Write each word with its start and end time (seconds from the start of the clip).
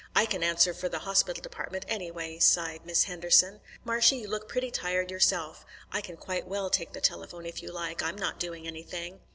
I 0.15 0.25
can 0.25 0.41
answer 0.41 0.73
for 0.73 0.89
the 0.89 0.97
Hospital 0.97 1.43
Department, 1.43 1.85
anyway," 1.87 2.39
sighed 2.39 2.87
Miss 2.87 3.03
Henderson. 3.03 3.61
"Marshy, 3.83 4.17
you 4.17 4.27
look 4.29 4.49
pretty 4.49 4.71
tired 4.71 5.11
yourself. 5.11 5.63
I 5.91 6.01
can 6.01 6.17
quite 6.17 6.47
well 6.47 6.71
take 6.71 6.93
the 6.93 7.01
telephone 7.01 7.45
if 7.45 7.61
you 7.61 7.71
like. 7.71 8.01
I'm 8.01 8.15
not 8.15 8.39
doing 8.39 8.65
anything." 8.65 9.19